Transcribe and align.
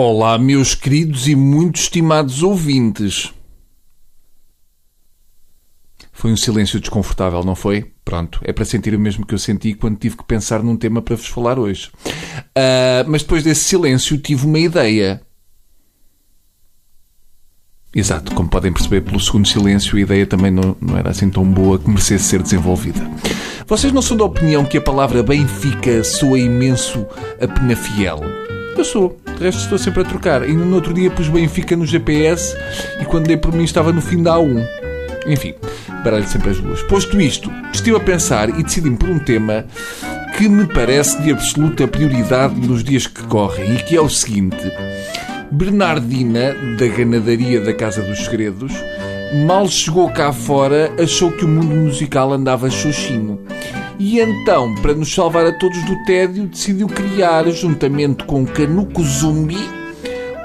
Olá, 0.00 0.38
meus 0.38 0.76
queridos 0.76 1.26
e 1.26 1.34
muito 1.34 1.80
estimados 1.80 2.44
ouvintes. 2.44 3.34
Foi 6.12 6.30
um 6.30 6.36
silêncio 6.36 6.78
desconfortável, 6.78 7.42
não 7.42 7.56
foi? 7.56 7.90
Pronto, 8.04 8.38
é 8.44 8.52
para 8.52 8.64
sentir 8.64 8.94
o 8.94 9.00
mesmo 9.00 9.26
que 9.26 9.34
eu 9.34 9.38
senti 9.40 9.74
quando 9.74 9.98
tive 9.98 10.16
que 10.16 10.22
pensar 10.22 10.62
num 10.62 10.76
tema 10.76 11.02
para 11.02 11.16
vos 11.16 11.26
falar 11.26 11.58
hoje. 11.58 11.90
Uh, 11.96 13.08
mas 13.08 13.22
depois 13.22 13.42
desse 13.42 13.64
silêncio 13.64 14.16
tive 14.18 14.46
uma 14.46 14.60
ideia. 14.60 15.20
Exato, 17.92 18.32
como 18.36 18.48
podem 18.48 18.72
perceber 18.72 19.00
pelo 19.00 19.18
segundo 19.18 19.48
silêncio, 19.48 19.98
a 19.98 20.00
ideia 20.00 20.24
também 20.24 20.52
não, 20.52 20.76
não 20.80 20.96
era 20.96 21.10
assim 21.10 21.28
tão 21.28 21.44
boa 21.44 21.76
que 21.76 21.90
merecesse 21.90 22.22
ser 22.22 22.40
desenvolvida. 22.40 23.00
Vocês 23.66 23.92
não 23.92 24.00
são 24.00 24.16
da 24.16 24.24
opinião 24.24 24.64
que 24.64 24.78
a 24.78 24.80
palavra 24.80 25.24
Benfica 25.24 26.04
soa 26.04 26.38
imenso 26.38 27.04
a 27.42 27.48
Penafiel? 27.48 28.20
Eu 28.76 28.84
sou. 28.84 29.18
De 29.38 29.44
resto 29.44 29.62
estou 29.62 29.78
sempre 29.78 30.02
a 30.02 30.04
trocar. 30.04 30.48
E 30.48 30.52
no 30.52 30.74
outro 30.74 30.92
dia 30.92 31.10
pus 31.10 31.28
Benfica 31.28 31.76
no 31.76 31.86
GPS 31.86 32.56
e 33.00 33.04
quando 33.04 33.28
dei 33.28 33.36
por 33.36 33.52
mim 33.52 33.62
estava 33.62 33.92
no 33.92 34.00
fim 34.00 34.20
da 34.20 34.34
A1. 34.34 34.66
Enfim, 35.28 35.54
baralho 36.02 36.26
sempre 36.26 36.50
as 36.50 36.58
duas. 36.58 36.82
Posto 36.82 37.20
isto, 37.20 37.50
estive 37.72 37.96
a 37.96 38.00
pensar 38.00 38.48
e 38.48 38.62
decidi-me 38.64 38.96
por 38.96 39.08
um 39.08 39.18
tema 39.20 39.64
que 40.36 40.48
me 40.48 40.66
parece 40.66 41.22
de 41.22 41.30
absoluta 41.30 41.86
prioridade 41.86 42.54
nos 42.54 42.82
dias 42.82 43.06
que 43.06 43.22
correm 43.24 43.76
e 43.76 43.82
que 43.82 43.96
é 43.96 44.00
o 44.00 44.08
seguinte. 44.08 44.72
Bernardina, 45.52 46.54
da 46.76 46.86
ganadaria 46.88 47.60
da 47.60 47.72
Casa 47.72 48.02
dos 48.02 48.24
Segredos, 48.24 48.72
mal 49.46 49.68
chegou 49.68 50.10
cá 50.10 50.32
fora, 50.32 50.92
achou 51.00 51.30
que 51.30 51.44
o 51.44 51.48
mundo 51.48 51.74
musical 51.74 52.32
andava 52.32 52.68
xoxinho 52.70 53.38
e 53.98 54.20
então, 54.20 54.74
para 54.76 54.94
nos 54.94 55.12
salvar 55.12 55.44
a 55.46 55.52
todos 55.52 55.82
do 55.84 56.04
tédio, 56.04 56.46
decidiu 56.46 56.86
criar, 56.86 57.44
juntamente 57.50 58.24
com 58.24 58.46
Canuco 58.46 59.02
Zumbi, 59.02 59.58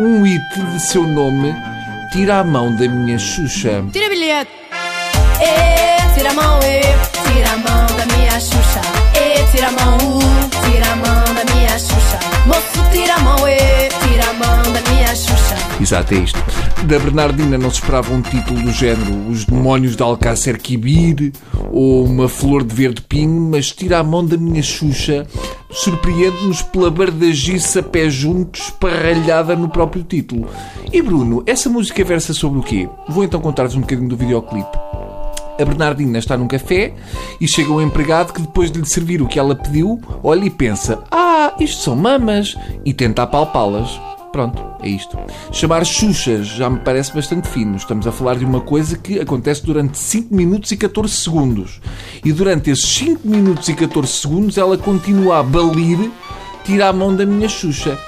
um 0.00 0.22
hit 0.24 0.42
de 0.72 0.80
seu 0.80 1.04
nome, 1.04 1.54
Tira 2.12 2.40
a 2.40 2.44
Mão 2.44 2.74
da 2.74 2.88
Minha 2.88 3.18
Xuxa. 3.18 3.84
Tira 3.92 4.08
bilhete! 4.08 4.50
E, 5.40 6.14
tira 6.14 6.30
a 6.30 6.34
mão, 6.34 6.58
e, 6.60 6.80
tira 7.32 7.52
a 7.52 7.56
mão 7.56 7.86
da 7.96 8.16
minha 8.16 8.40
Xuxa. 8.40 8.80
E, 9.14 9.50
tira 9.52 9.68
a 9.68 9.72
mão, 9.72 9.96
uh, 9.96 10.35
Exato, 15.86 16.14
é 16.14 16.18
isto. 16.18 16.38
Da 16.82 16.98
Bernardina 16.98 17.56
não 17.56 17.70
se 17.70 17.76
esperava 17.76 18.12
um 18.12 18.20
título 18.20 18.60
do 18.60 18.72
género 18.72 19.30
Os 19.30 19.44
Demónios 19.44 19.94
de 19.94 20.02
Alcácer 20.02 20.58
Quibir 20.58 21.32
ou 21.70 22.04
Uma 22.04 22.28
Flor 22.28 22.64
de 22.64 22.74
Verde 22.74 23.02
Pinho, 23.02 23.40
mas 23.52 23.70
tira 23.70 24.00
a 24.00 24.02
mão 24.02 24.26
da 24.26 24.36
minha 24.36 24.60
Xuxa, 24.64 25.24
surpreende-nos 25.70 26.60
pela 26.60 26.90
bardagiça 26.90 27.84
pé 27.84 28.10
juntos, 28.10 28.62
esparralhada 28.62 29.54
no 29.54 29.68
próprio 29.68 30.02
título. 30.02 30.48
E 30.92 31.00
Bruno, 31.00 31.44
essa 31.46 31.70
música 31.70 32.02
versa 32.02 32.34
sobre 32.34 32.58
o 32.58 32.64
quê? 32.64 32.88
Vou 33.08 33.22
então 33.22 33.40
contar-vos 33.40 33.76
um 33.76 33.82
bocadinho 33.82 34.08
do 34.08 34.16
videoclipe. 34.16 34.76
A 35.56 35.64
Bernardina 35.64 36.18
está 36.18 36.36
num 36.36 36.48
café 36.48 36.94
e 37.40 37.46
chega 37.46 37.72
um 37.72 37.80
empregado 37.80 38.32
que, 38.32 38.40
depois 38.40 38.72
de 38.72 38.80
lhe 38.80 38.86
servir 38.86 39.22
o 39.22 39.28
que 39.28 39.38
ela 39.38 39.54
pediu, 39.54 40.00
olha 40.20 40.44
e 40.46 40.50
pensa: 40.50 41.04
Ah, 41.12 41.54
isto 41.60 41.80
são 41.80 41.94
mamas! 41.94 42.56
e 42.84 42.92
tenta 42.92 43.22
apalpá-las. 43.22 44.15
Pronto, 44.36 44.62
é 44.82 44.88
isto. 44.90 45.18
Chamar 45.50 45.82
Xuxas 45.86 46.46
já 46.46 46.68
me 46.68 46.78
parece 46.80 47.10
bastante 47.14 47.48
fino. 47.48 47.74
Estamos 47.74 48.06
a 48.06 48.12
falar 48.12 48.36
de 48.36 48.44
uma 48.44 48.60
coisa 48.60 48.94
que 48.98 49.18
acontece 49.18 49.64
durante 49.64 49.96
5 49.96 50.34
minutos 50.34 50.70
e 50.72 50.76
14 50.76 51.10
segundos. 51.10 51.80
E 52.22 52.34
durante 52.34 52.70
esses 52.70 52.86
5 52.86 53.26
minutos 53.26 53.66
e 53.70 53.74
14 53.74 54.12
segundos 54.12 54.58
ela 54.58 54.76
continua 54.76 55.38
a 55.38 55.42
balir, 55.42 56.10
tira 56.64 56.90
a 56.90 56.92
mão 56.92 57.16
da 57.16 57.24
minha 57.24 57.48
Xuxa. 57.48 57.98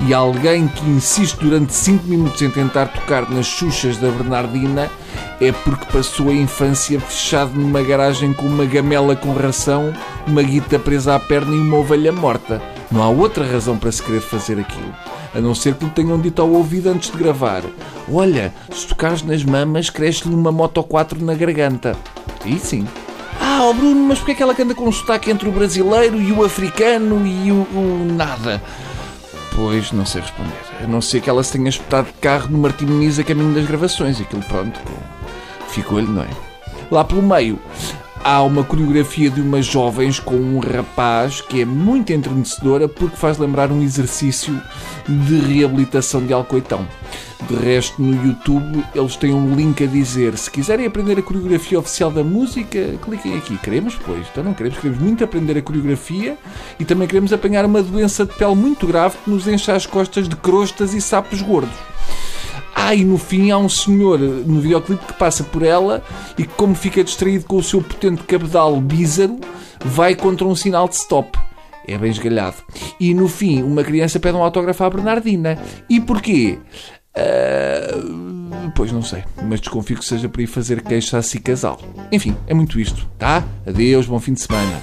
E 0.00 0.14
alguém 0.14 0.68
que 0.68 0.86
insiste 0.86 1.36
durante 1.36 1.74
5 1.74 2.06
minutos 2.06 2.40
em 2.40 2.48
tentar 2.48 2.86
tocar 2.86 3.30
nas 3.30 3.44
Xuxas 3.44 3.98
da 3.98 4.10
Bernardina 4.10 4.90
é 5.38 5.52
porque 5.52 5.84
passou 5.92 6.30
a 6.30 6.32
infância 6.32 6.98
fechado 6.98 7.60
numa 7.60 7.82
garagem 7.82 8.32
com 8.32 8.46
uma 8.46 8.64
gamela 8.64 9.14
com 9.14 9.34
ração, 9.34 9.92
uma 10.26 10.42
guita 10.42 10.78
presa 10.78 11.14
à 11.14 11.20
perna 11.20 11.54
e 11.54 11.58
uma 11.58 11.76
ovelha 11.76 12.10
morta. 12.10 12.62
Não 12.90 13.02
há 13.02 13.08
outra 13.10 13.44
razão 13.44 13.76
para 13.76 13.92
se 13.92 14.02
querer 14.02 14.22
fazer 14.22 14.58
aquilo. 14.58 14.94
A 15.34 15.40
não 15.40 15.54
ser 15.54 15.74
que 15.74 15.84
lhe 15.84 15.90
tenham 15.90 16.20
dito 16.20 16.40
ao 16.40 16.50
ouvido 16.50 16.88
antes 16.88 17.10
de 17.10 17.18
gravar: 17.18 17.62
Olha, 18.10 18.54
se 18.72 18.86
tocares 18.86 19.22
nas 19.22 19.42
mamas, 19.44 19.90
cresce-lhe 19.90 20.34
uma 20.34 20.52
Moto 20.52 20.82
4 20.82 21.24
na 21.24 21.34
garganta. 21.34 21.96
E 22.44 22.58
sim. 22.58 22.86
Ah, 23.40 23.64
oh 23.64 23.74
Bruno, 23.74 24.08
mas 24.08 24.18
porquê 24.18 24.32
é 24.32 24.34
que 24.34 24.42
ela 24.42 24.54
anda 24.58 24.74
com 24.74 24.84
um 24.84 24.92
sotaque 24.92 25.30
entre 25.30 25.48
o 25.48 25.52
brasileiro 25.52 26.20
e 26.20 26.32
o 26.32 26.44
africano 26.44 27.26
e 27.26 27.50
o, 27.50 27.66
o 27.74 28.06
nada? 28.12 28.62
Pois, 29.54 29.92
não 29.92 30.04
sei 30.04 30.20
responder. 30.20 30.52
A 30.82 30.86
não 30.86 31.00
ser 31.00 31.20
que 31.20 31.30
ela 31.30 31.42
se 31.42 31.52
tenha 31.52 31.68
espetado 31.68 32.08
de 32.08 32.14
carro 32.14 32.48
no 32.50 32.58
Martim 32.58 32.86
a 32.86 33.24
caminho 33.24 33.54
das 33.54 33.66
gravações. 33.66 34.20
Aquilo, 34.20 34.42
pronto, 34.42 34.80
ficou-lhe, 35.68 36.08
não 36.08 36.22
é? 36.22 36.28
Lá 36.90 37.04
pelo 37.04 37.22
meio, 37.22 37.58
há 38.24 38.42
uma 38.42 38.64
coreografia 38.64 39.28
de 39.28 39.42
umas 39.42 39.66
jovens 39.66 40.18
com 40.18 40.34
um 40.34 40.58
rapaz 40.58 41.42
que 41.42 41.60
é 41.60 41.64
muito 41.66 42.10
entrenecedora 42.10 42.88
porque 42.88 43.16
faz 43.16 43.36
lembrar 43.36 43.70
um 43.70 43.82
exercício 43.82 44.58
de 45.06 45.38
reabilitação 45.40 46.24
de 46.24 46.32
Alcoitão. 46.32 46.88
De 47.46 47.54
resto, 47.56 48.00
no 48.00 48.26
YouTube, 48.26 48.82
eles 48.94 49.16
têm 49.16 49.34
um 49.34 49.54
link 49.54 49.84
a 49.84 49.86
dizer: 49.86 50.38
se 50.38 50.50
quiserem 50.50 50.86
aprender 50.86 51.18
a 51.18 51.22
coreografia 51.22 51.78
oficial 51.78 52.10
da 52.10 52.24
música, 52.24 52.94
cliquem 53.02 53.36
aqui. 53.36 53.58
Queremos, 53.58 53.94
pois. 53.96 54.26
Então 54.32 54.42
não 54.42 54.54
queremos. 54.54 54.78
Queremos 54.78 55.02
muito 55.02 55.22
aprender 55.22 55.58
a 55.58 55.62
coreografia 55.62 56.38
e 56.80 56.86
também 56.86 57.06
queremos 57.06 57.34
apanhar 57.34 57.66
uma 57.66 57.82
doença 57.82 58.24
de 58.24 58.32
pele 58.32 58.54
muito 58.54 58.86
grave 58.86 59.18
que 59.22 59.28
nos 59.28 59.46
enche 59.46 59.70
as 59.70 59.84
costas 59.84 60.26
de 60.26 60.36
crostas 60.36 60.94
e 60.94 61.02
sapos 61.02 61.42
gordos. 61.42 61.93
Ah, 62.86 62.94
e 62.94 63.02
no 63.02 63.16
fim 63.16 63.50
há 63.50 63.56
um 63.56 63.66
senhor 63.66 64.18
no 64.18 64.60
videoclipe 64.60 65.06
que 65.06 65.14
passa 65.14 65.42
por 65.42 65.62
ela 65.62 66.04
e 66.36 66.42
que, 66.44 66.52
como 66.52 66.74
fica 66.74 67.02
distraído 67.02 67.46
com 67.46 67.56
o 67.56 67.62
seu 67.62 67.80
potente 67.80 68.22
cabedal 68.24 68.78
bízaro, 68.78 69.40
vai 69.82 70.14
contra 70.14 70.46
um 70.46 70.54
sinal 70.54 70.86
de 70.86 70.96
stop. 70.96 71.38
É 71.88 71.96
bem 71.96 72.10
esgalhado. 72.10 72.56
E 73.00 73.14
no 73.14 73.26
fim, 73.26 73.62
uma 73.62 73.82
criança 73.82 74.20
pede 74.20 74.36
um 74.36 74.42
autógrafo 74.42 74.84
à 74.84 74.90
Bernardina. 74.90 75.58
E 75.88 75.98
porquê? 75.98 76.58
Uh, 77.16 78.70
pois 78.76 78.92
não 78.92 79.02
sei, 79.02 79.24
mas 79.42 79.62
desconfio 79.62 79.96
que 79.96 80.04
seja 80.04 80.28
para 80.28 80.42
ir 80.42 80.46
fazer 80.46 80.82
queixa 80.82 81.16
a 81.16 81.22
si 81.22 81.40
casal. 81.40 81.80
Enfim, 82.12 82.36
é 82.46 82.52
muito 82.52 82.78
isto, 82.78 83.08
tá? 83.18 83.42
Adeus, 83.66 84.04
bom 84.04 84.20
fim 84.20 84.34
de 84.34 84.42
semana. 84.42 84.82